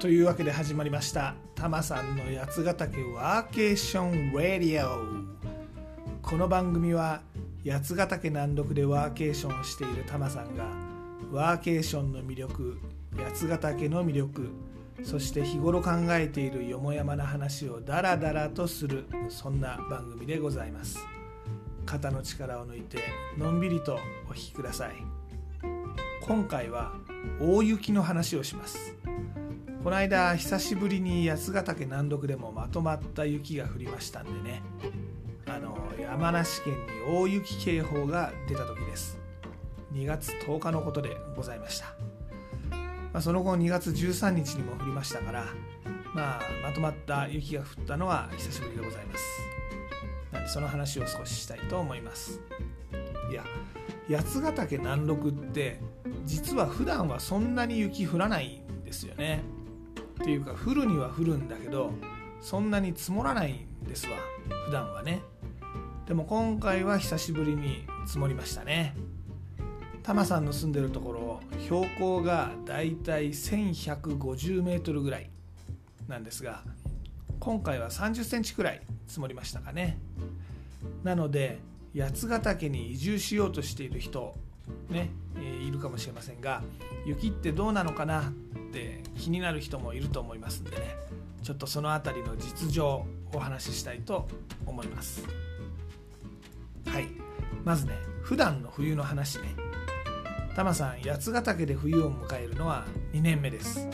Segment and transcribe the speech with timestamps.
[0.00, 1.34] というわけで始まりました。
[1.54, 5.04] タマさんの八ヶ岳ワーケーションラディオ
[6.22, 7.20] この番組は
[7.66, 10.64] 八ヶ岳南麓でワーケーションをしているタマさんが
[11.30, 12.80] ワーケーションの魅力
[13.14, 14.48] 八ヶ岳の魅力
[15.02, 20.98] そして日頃考えているよもやまな話をダラダラとするそんな番組でございます。
[21.84, 23.00] 肩の力を抜いて
[23.36, 23.98] のんびりと
[24.30, 24.92] お聞きください。
[26.22, 26.94] 今回は
[27.38, 28.99] 大雪の話をします。
[29.82, 34.62] この間久しぶりに八ヶ岳南麓でもまとまった雪が降りましたんでね。
[35.46, 39.18] あの山梨県に大雪警報が出た時です。
[39.94, 41.86] 2月10日のことでございました、
[42.70, 45.46] まあ、その後2月13日にも降りましたから、
[46.14, 49.24] まあ、まとまった雪が降ったのは久しぶりでございます。
[50.30, 52.38] なんでその話を少ししたいと思います。
[53.30, 53.44] いや
[54.10, 55.80] 八ヶ岳南麓って
[56.26, 59.42] 実は普段はそんなに雪降らないんですよね。
[60.22, 61.92] ていうか降るには降るんだけど
[62.40, 64.16] そんなに積もらないんですわ
[64.66, 65.22] 普段はね。
[66.06, 68.96] でも今回は久しぶりに積もりましたね。
[70.02, 75.30] タマさんの住んでるところ標高がだいたい1150メートルぐらい
[76.08, 76.64] なんですが
[77.38, 79.98] 今回は30センチくらい積もりましたかね。
[81.04, 81.58] なので
[81.96, 84.34] 八ヶ岳に移住しようとしている人
[84.88, 86.62] ね、え、いるかもしれませんが
[87.06, 88.32] 雪ってどうなのかな
[88.70, 90.96] って気になる人もいると思いますんでね。
[91.42, 94.28] ちょっとその辺りの実情をお話ししたいと
[94.64, 95.24] 思います。
[96.86, 97.08] はい。
[97.64, 99.54] まずね普段の冬の話ね。
[100.54, 103.88] タマさん八ヶ岳で冬を迎えるのは2年目です。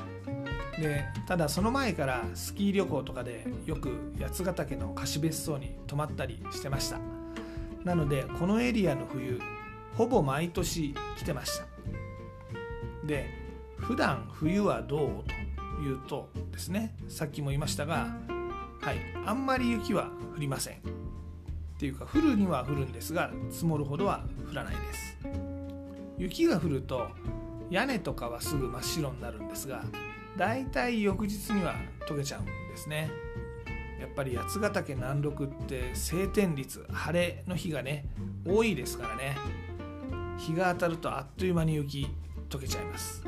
[0.79, 6.99] でただその前からスキー旅行とかでよく八ヶ岳の貸別荘に泊まったりしてました。
[7.85, 9.41] なのでこのエリアの冬
[9.97, 11.67] ほぼ毎年来てました。
[13.07, 13.46] で
[13.79, 18.17] 普段冬はどうというとですねさっきも言いましたが
[18.81, 20.77] はいあんまり雪は降りません。
[20.77, 25.19] っていうか降るには降るんですが積もるほどは降らないです。
[26.17, 27.09] 雪が降ると
[27.69, 29.85] 屋根とかはすぐ真っ白になるんですが
[30.37, 31.75] だいたい翌日には
[32.09, 33.11] 溶けちゃうんですね。
[34.01, 38.07] やっぱり八ヶ岳南麓って晴天率晴れの日がね
[38.47, 39.37] 多いですからね。
[40.39, 42.07] 日が当たるとあっという間に雪
[42.49, 43.23] 溶けちゃいます。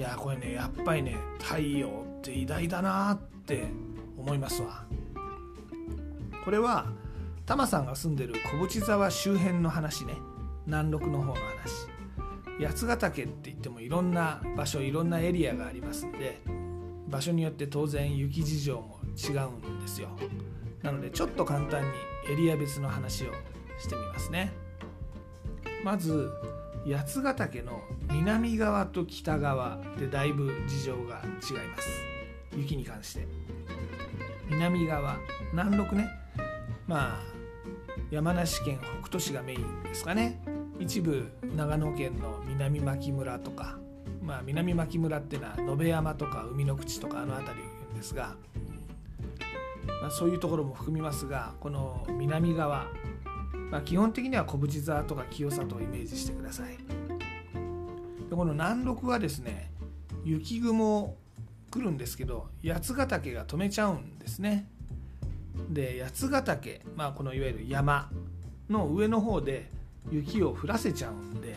[0.00, 3.64] いやこれねやっぱりね太陽って偉大だなって
[4.16, 4.86] 思いますわ。
[6.42, 6.86] これは
[7.44, 10.14] タマさんが住んでる小淵沢周辺の話ね。
[10.64, 11.44] 南麓の方の話。
[12.66, 16.40] 八ヶ岳って言ってもいろんな場所いろんなエリアがありますんで
[17.08, 20.08] 場所によって当然雪事情も違うんですよ。
[20.82, 21.88] なのでちょっと簡単に
[22.30, 23.32] エリア別の話を
[23.78, 24.50] してみますね。
[25.84, 26.30] まず
[26.86, 27.80] 八ヶ岳の
[28.10, 31.88] 南側と北側でだいぶ事情が違います。
[32.56, 33.26] 雪に関して。
[34.48, 35.16] 南側
[35.52, 36.08] 南麓ね。
[36.86, 37.20] まあ
[38.10, 40.42] 山梨県北杜市がメインですかね。
[40.78, 43.78] 一部長野県の南牧村とか
[44.22, 48.34] まあ南牧村っていうのは野辺山とか海の口とかあの辺りを言うんですが
[50.00, 52.86] まあ、そういうところも含みますがこの南側、
[53.70, 56.76] まあ、基本的には小淵沢とか清里をイメージしてください。
[58.28, 59.70] でこの南麓はですね
[60.24, 61.16] 雪雲
[61.70, 64.68] 来るんですけど八ヶ岳が止めちゃうんですね。
[65.68, 68.10] で八ヶ岳、まあ、このいわゆる山
[68.68, 69.70] の上の方で
[70.10, 71.56] 雪を降らせちゃうんで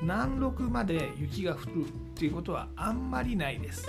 [0.00, 3.86] 南麓まで雪が降るっていうことはあんまりないです。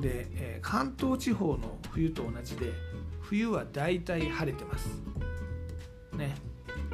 [0.00, 2.72] で、え、関東地方の冬と同じで
[3.22, 4.88] 冬はだいたい晴れてます。
[6.16, 6.34] ね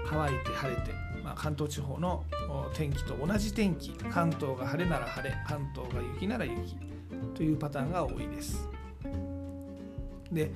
[0.06, 2.24] 乾いて晴れて、まあ、関東地方の
[2.74, 6.76] 天気と同じ天気関東が晴れなら晴れ関東が雪なら雪
[7.34, 8.68] というパターンが多いです。
[10.30, 10.50] で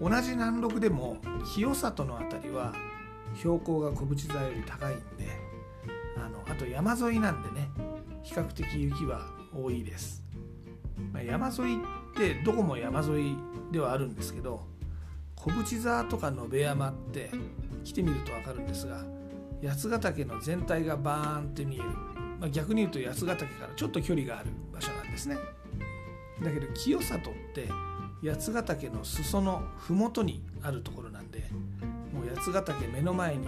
[0.00, 1.16] 同じ南麓でも
[1.54, 2.74] 清里の辺りは
[3.36, 5.28] 標高が小淵沢より高いんで
[6.16, 7.68] あのあと山沿いなんでね
[8.22, 10.22] 比較的雪は多いです。
[11.12, 13.36] まあ、山沿いってどこも山沿い
[13.72, 14.66] ではあるんですけど
[15.34, 17.30] 小淵沢とか野辺山って
[17.82, 19.04] 来てみると分かるんですが
[19.62, 21.84] 八ヶ岳の全体がバーンって見える、
[22.40, 25.36] まあ、逆に言うと八ヶ岳からちょっと距離がある場所なんですね。
[26.42, 27.68] だけど清里って
[28.24, 31.44] 八ヶ岳の裾の麓にあるところなんで
[32.12, 33.46] もう八ヶ岳目の前に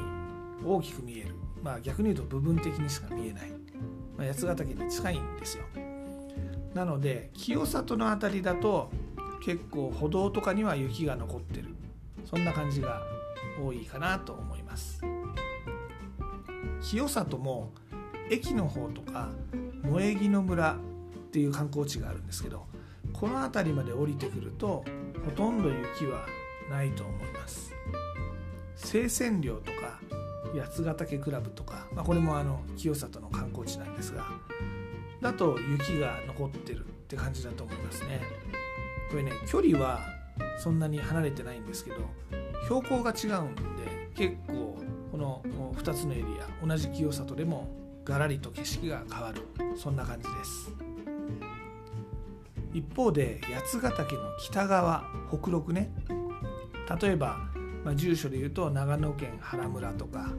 [0.64, 1.34] 大きく見える。
[1.62, 3.50] まあ逆に言うと部分的にしか見えない、
[4.16, 5.64] まあ、八ヶ岳に近いんですよ。
[6.74, 8.90] なので清里の辺りだと
[9.44, 11.74] 結構歩道とかには雪が残ってる。
[12.24, 13.02] そんな感じが
[13.62, 15.00] 多いかなと思います。
[16.82, 17.72] 清里も
[18.30, 19.30] 駅の方とか
[19.82, 20.76] 萌木の村っ
[21.30, 22.66] ていう観光地があるんですけど
[23.12, 24.84] この辺りまで降りてくると
[25.24, 26.26] ほとんど雪は
[26.70, 27.74] ないと思います。
[28.76, 30.00] 清泉寮とか
[30.54, 34.24] 八ヶ岳クラブとか、まあ、これもあの清里の観光地なんですが
[35.20, 38.20] だと雪が残ってるって感じだと思いますね。
[39.10, 40.00] これね距離は
[40.58, 41.96] そんなに離れてないんですけど
[42.64, 44.76] 標高が違うんで結構
[45.10, 45.42] この
[45.76, 47.68] 2つのエリア同じ清里でも
[48.04, 49.42] ガラリと景色が変わる。
[49.76, 50.70] そんな感じです。
[52.72, 55.90] 一方で八ヶ岳の北側北麓ね。
[57.00, 57.38] 例えば、
[57.84, 60.30] まあ、住所で言うと長野県原村とか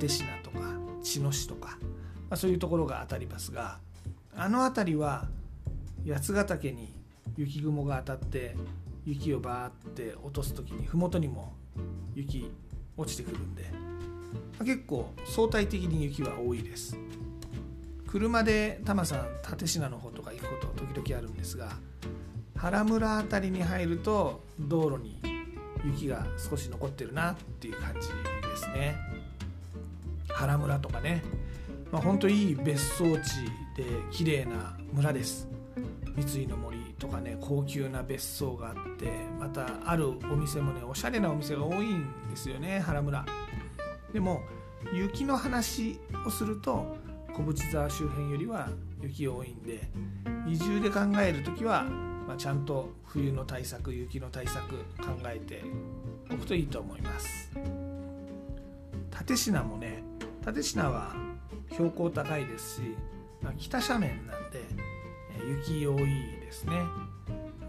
[0.00, 0.58] 立科とか
[1.02, 1.86] 茅野市とか、ま
[2.30, 3.78] あ、そういうところが当たりますが
[4.36, 5.26] あの辺りは
[6.06, 6.94] 八ヶ岳に
[7.36, 8.54] 雪雲が当たって
[9.04, 11.54] 雪をバーって落とす時に麓にも
[12.14, 12.50] 雪
[12.96, 13.64] 落ちてくるんで、
[14.58, 16.96] ま、結構相対的に雪は多いです。
[18.06, 19.26] 車でタマさん
[19.58, 21.78] 立科の方とか行くこと時々あるんですが
[22.56, 25.18] 原村辺りに入ると道路に
[25.82, 28.08] 雪が少し残ってるなっていう感じ
[28.48, 28.96] ですね。
[30.28, 31.22] 原村とかね、
[31.90, 33.44] まあ、ほんといい別荘地
[33.76, 35.48] で綺麗な村です。
[36.14, 39.10] 三井の森とかね高級な別荘があって
[39.40, 43.26] またあるお店もねおしゃれなお店が多いんですよね原村。
[44.12, 44.42] でも
[44.94, 46.96] 雪の話をすると
[47.34, 48.68] 小淵沢周辺よりは
[49.00, 49.88] 雪多いんで
[50.46, 55.64] 移住で考える時は、まあ、ちゃんと冬の対策雪の対策考えて
[56.30, 57.50] おくといいと思います。
[59.28, 60.04] 立科もね
[60.46, 61.16] 立科は
[61.72, 62.82] 標高高いですし、
[63.42, 64.60] まあ、北斜面なんで
[65.66, 66.84] 雪多いですね。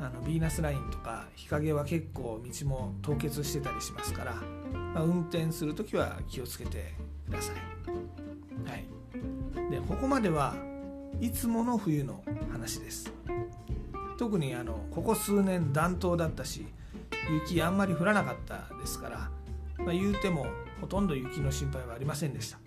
[0.01, 4.33] あのヴィーナスラインとか日陰は結構道も凍結してたりしますから、
[4.73, 6.93] まあ、運転する時は気をつけて
[7.25, 7.55] ください、
[8.69, 10.53] はい、でここまでは
[11.21, 12.21] いつもの冬の
[12.51, 13.13] 話です。
[14.17, 16.67] 特にあのここ数年暖冬だったし
[17.31, 19.31] 雪あんまり降らなかったですから、
[19.77, 20.45] まあ、言うても
[20.81, 22.57] ほとんど雪の心配はありませんでした。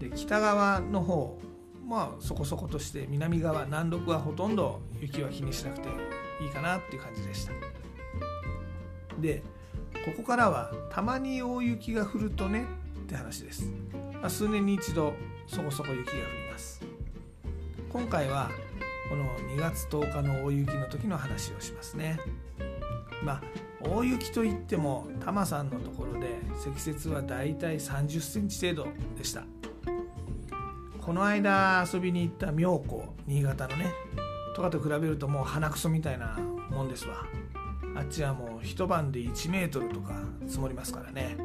[0.00, 1.38] で北側の方
[1.86, 5.88] まあそこそことして南側南麓はほとんど雪は気にしなくて
[6.42, 7.52] いいかなっていう感じでした。
[9.20, 9.42] で
[10.04, 12.66] ここからはたまに大雪が降るとね
[13.04, 13.70] って話です、
[14.20, 15.14] まあ、数年に一度
[15.46, 16.82] そこそこ雪が降ります。
[17.90, 18.50] 今回は
[19.08, 22.18] この2月10日の大雪の時の話をしますね。
[23.22, 23.42] まあ
[23.86, 29.44] 大雪といってもタマさんのところで積雪はだいたい30センチ程度でした。
[31.04, 33.92] この間遊びに行った妙高新潟のね
[34.56, 36.38] とかと比べるともう鼻くそみたいな
[36.70, 37.26] もんですわ。
[37.94, 40.14] あっちはもう一晩で1メートルとか
[40.46, 41.36] 積もりますからね。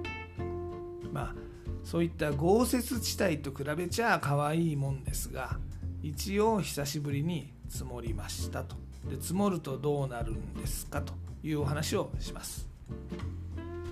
[1.11, 1.35] まあ
[1.83, 5.57] そういった豪雪地帯と比べちゃ可愛いもんですが
[6.01, 8.77] 一応久しぶりに積もりましたと。
[9.09, 11.13] で積もるとどうなるんですかと
[11.44, 12.65] いうお話をします。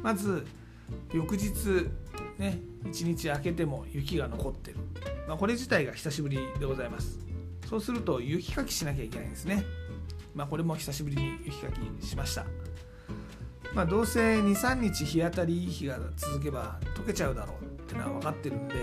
[0.02, 0.48] まず
[1.14, 1.90] 翌日
[2.38, 4.78] ね1日明けても雪が残ってる、
[5.28, 7.20] まあ、これ自体が久しぶりでございます。
[7.70, 9.64] そうすると雪かきしなきゃいけないんですね。
[10.34, 11.68] まあこれも久しぶりに雪か
[12.00, 12.46] きしました。
[13.74, 18.76] まあどうせ23日日当たりいい日が続けば溶けちゃうだろうってのは分かってるんで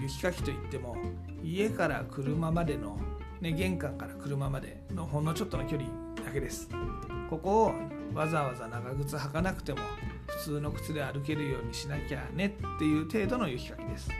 [0.00, 0.96] 雪かきといっても
[1.42, 2.98] 家から車までの、
[3.40, 5.88] ね、玄関から車までのほんのちょっとの距離
[6.24, 6.68] だけです。
[7.28, 7.72] ここを
[8.14, 9.80] わざわざ長靴履かなくても
[10.44, 14.10] 通の靴で歩けるようにしなきゃねっていう程度の雪かきです。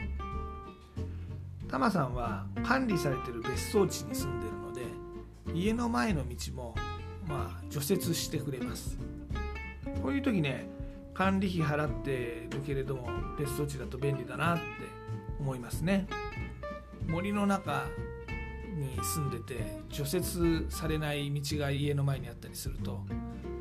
[1.69, 4.81] タマさんは管理されてる別荘地に住んでるので
[5.53, 6.75] 家の前の道も
[7.27, 8.97] まあ除雪してくれます。
[10.01, 10.67] こういう時ね
[11.13, 14.63] 管理費払ってるけれども別荘地だと便利だなって
[15.39, 16.07] 思いますね。
[17.07, 17.85] 森の中
[18.75, 23.03] に住んでて除雪されない道が家の前にあったりすると、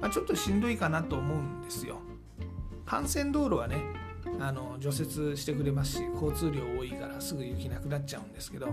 [0.00, 2.00] まあ、ちょっとしんどいかなと思うんですよ。
[2.90, 3.82] 幹線道路はね
[4.40, 8.68] あの除雪してくれますし交通量多いからすぐ雪なくなっちゃうんですけど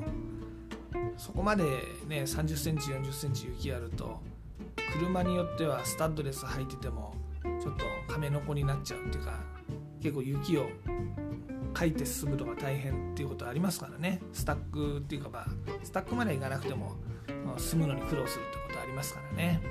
[1.17, 1.63] そこまで
[2.07, 4.19] ね3 0センチ4 0センチ雪あると
[4.93, 9.39] 車によってはスタッドレス履いててもちょっと亀の子になっちゃうっていうか
[10.01, 10.69] 結構雪を
[11.73, 14.19] かいて進むのが大変っていうことありますからね。
[14.33, 15.45] スタックっていうかまあ
[15.83, 16.95] スタックまで行かなくても
[17.57, 19.61] 進むのに苦労するってことありますからね、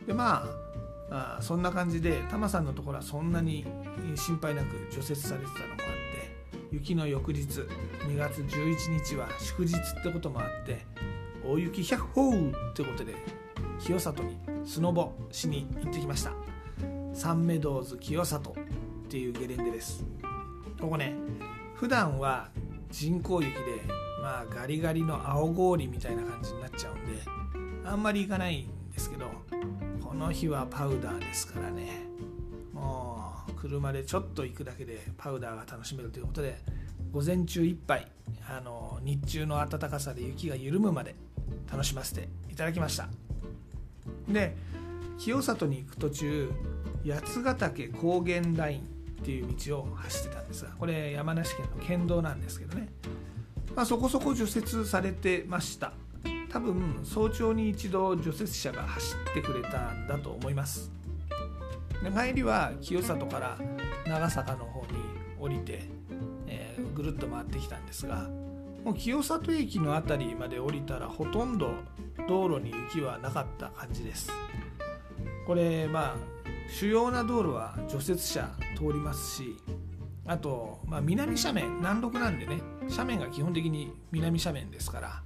[0.00, 0.67] うん、でまあ
[1.10, 3.64] あそんな感じでタマさんのところはそんなに
[4.14, 7.60] 心配なく除雪されてたのもあって雪の翌日
[8.06, 10.84] 2月11日は祝日ってこともあって
[11.46, 13.14] 大雪百歩ってことで
[13.80, 16.32] 清里にスノボしに行ってきました。
[17.14, 18.54] サンメドウズ清里っ
[19.08, 20.04] ていうゲレンデです。
[20.80, 21.14] ここね
[21.74, 22.50] 普段は
[22.90, 23.60] 人工雪で
[24.20, 27.22] まあガリガリの青氷みたいな感じになっちゃうんで
[27.84, 29.26] あんまり行かないんですけど
[30.18, 32.06] の日はパウダーですからね。
[32.72, 36.58] もう車でちょっと行くだけでパウダーが楽しめるということで
[37.12, 38.06] 午前中いっぱい
[38.48, 41.14] あの日中の暖かさで雪が緩むまで
[41.70, 43.08] 楽しませていただきました。
[44.28, 44.56] で
[45.18, 46.52] 清里に行く途中
[47.06, 52.88] 八ヶ岳高原ラインっていう道を走ってたんですがこれ山梨県の県道なんですけどね、
[53.74, 55.92] まあ、そこそこ除雪されてました。
[56.50, 60.90] 多分早朝に一度除雪車が走ってくれたんだと思います。
[62.02, 63.58] で帰りは清里から
[64.06, 64.98] 長坂の方に
[65.40, 65.82] 降りて、
[66.46, 68.28] えー、ぐるっと回ってきたんですが
[68.84, 71.72] もう清里駅の辺りまで降りたらほとんど
[72.28, 74.30] 道路に雪はなかった感じです。
[75.46, 76.16] これまあ
[76.70, 79.56] 主要な道路は除雪車通りますし
[80.26, 85.22] あと、まあ、南斜面南麓なんでね斜面が基本的に南斜面ですから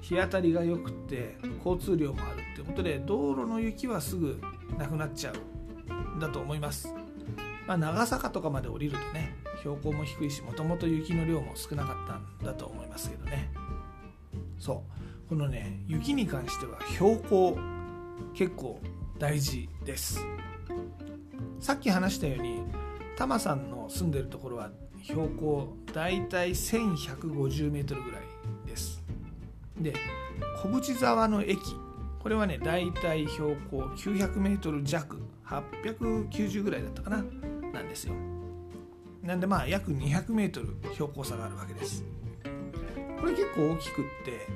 [0.00, 4.40] 日当たりが良くて交通量もあるってことで道路の雪はすぐ
[4.78, 6.94] なくなっちゃうんだと思います、
[7.66, 13.50] まあ、長坂とかまで降りるとね標高も低いしもともと雪の量も少なかったんだと思いますけどね。
[14.58, 14.84] そ
[15.26, 15.28] う。
[15.28, 17.58] このね雪に関しては標高
[18.34, 18.80] 結構
[19.18, 20.20] 大事です。
[21.60, 22.62] さっき話したように
[23.16, 24.70] タマさんの住んでるところは
[25.02, 28.29] 標高だいたい 1150m ぐらい
[29.80, 29.94] で
[30.62, 31.58] 小淵沢の駅
[32.18, 37.24] これはねだいたい標高 900m 弱890ぐらいだったかな
[37.72, 38.14] なんですよ。
[39.22, 42.04] なんでまあ約 200m 標高差があるわけです。
[43.20, 44.46] これ結構大きくって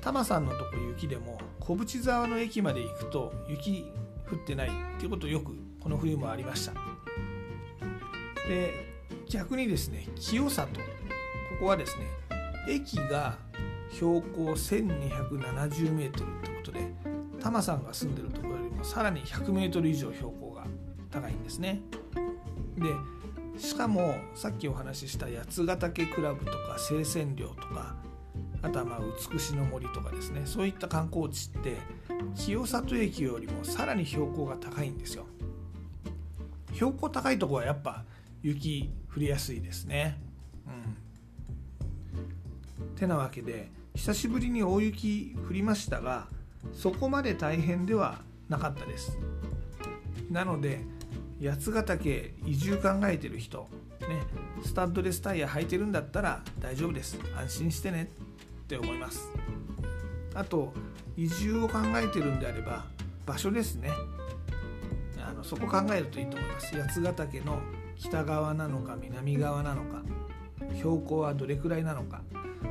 [0.00, 3.84] タマさんのとこ雪でも小淵沢の駅まで行くと雪
[4.30, 6.72] 降ってないっていうことよくこの冬もありました。
[8.48, 8.72] で
[9.28, 10.80] 逆にですね清里こ
[11.60, 12.06] こはですね
[12.68, 13.38] 駅が
[13.90, 16.26] 標高 1270m ってこ
[16.62, 16.80] とで
[17.40, 20.66] タマさんが住んでるところよりもさらに 100m 以上標高が
[21.10, 21.80] 高いんですね。
[22.76, 22.88] で
[23.58, 27.96] しかもさっきお話しした八ヶ岳クラブとか清泉寮とか
[28.62, 29.00] あとはまあ
[29.32, 30.42] 美しの森とかですね。
[30.44, 31.76] そういった観光地って
[32.34, 35.26] 清里駅よりもさらに標高が高いんですよ。
[36.72, 38.04] 標高高いとこはやっぱ
[38.42, 40.20] 雪降りやすいですね。
[42.80, 42.94] うん。
[42.94, 46.28] てなわけで久しぶりに大雪降りましたが
[46.72, 49.18] そこまで大変ではなかったです。
[50.30, 50.84] なので
[51.42, 53.68] 八ヶ岳移住考えてる人
[54.02, 54.22] ね
[54.64, 57.18] スタッドレスタイヤ履いてるんだったら大丈夫です。
[57.36, 59.28] 安心してねって思います。
[60.32, 60.72] あと
[61.16, 62.86] 移住を考えてるんであれば
[63.26, 63.90] 場所ですね。
[65.20, 66.80] あのそこ考えるといいと思います。
[66.80, 67.60] 八ヶ岳の
[67.96, 70.02] 北側なのか南側なのか
[70.76, 72.22] 標高はどれくらいなのか。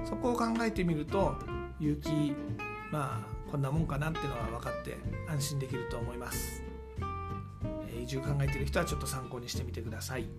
[0.08, 1.36] そこを考えてみると
[1.80, 2.34] 雪
[2.92, 4.98] まあこんなもんかなっていうのは分かって
[5.30, 6.64] 安心できると思います。
[8.02, 10.32] 移住考えてる人はちょっと参考にしてみてください、はい、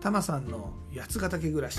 [0.00, 1.78] タマさんの八ヶ岳暮らし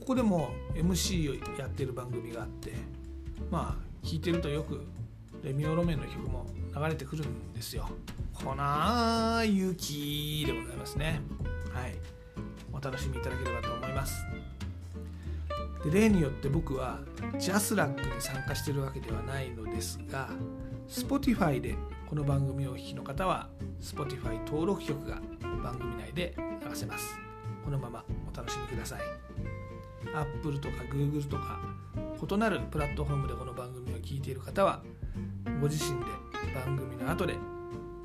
[0.01, 2.73] ここでも MC をやってる番組があって
[3.51, 4.85] まあ聞いてるとよく
[5.43, 7.89] レミオロメンの曲も流れてくるんですよ。
[8.33, 8.55] 粉
[9.45, 11.21] 雪でございますね。
[11.73, 11.95] はい。
[12.73, 14.25] お楽しみいただければと思います。
[15.85, 17.01] で例によって僕は
[17.39, 20.29] ジャスラックに参加しているわけではないのですが
[20.89, 21.75] Spotify で
[22.09, 23.49] この番組をお聴きの方は
[23.81, 25.21] Spotify 登録曲が
[25.63, 27.19] 番組内で流せます。
[27.65, 29.01] このままお楽しみください。
[30.15, 31.61] Apple とか Google とか
[31.97, 34.83] 異なるプラットフォームでこの番組を聞いている方は
[35.63, 36.07] ご自身で
[36.53, 37.37] 番組の後で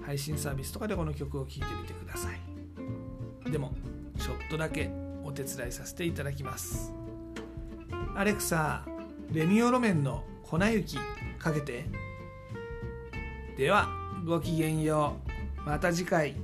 [0.06, 3.52] 配信サービスとかでこの曲を聴いてみてください。
[3.52, 3.74] でも
[4.20, 4.92] ちょっとだけ
[5.24, 6.94] お手伝いさせていただきます。
[8.16, 8.86] アレクサ
[9.32, 11.00] レミオロメンの粉雪
[11.40, 11.86] かけて。
[13.58, 13.90] では
[14.24, 15.16] ごきげんよ
[15.66, 15.68] う。
[15.68, 16.36] また次回。